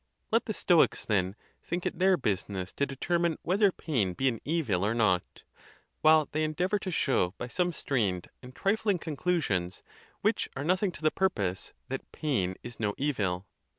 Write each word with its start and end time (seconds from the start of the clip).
Let 0.31 0.45
the 0.45 0.53
Stoics, 0.55 1.05
then, 1.05 1.35
think 1.61 1.85
it 1.85 1.99
their 1.99 2.17
business 2.17 2.71
to 2.73 2.87
determine 2.87 3.37
wheth 3.43 3.61
er 3.61 3.71
pain 3.71 4.13
be 4.15 4.27
an 4.29 4.41
evil 4.43 4.83
or 4.83 4.95
not, 4.95 5.43
while 6.01 6.27
they 6.31 6.43
endeavor 6.43 6.79
to 6.79 6.89
show 6.89 7.35
by 7.37 7.47
some 7.47 7.71
strained 7.71 8.27
and 8.41 8.55
trifling 8.55 8.97
conclusions, 8.97 9.83
which 10.21 10.49
are 10.55 10.63
nothing 10.63 10.91
to 10.93 11.03
the 11.03 11.11
purpose, 11.11 11.73
that 11.89 12.11
pain 12.11 12.55
is 12.63 12.79
no 12.79 12.95
evil. 12.97 13.45